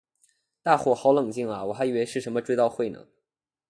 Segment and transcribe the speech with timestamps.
[0.63, 3.05] 大伙好冷静啊我还以为是什么追悼会呢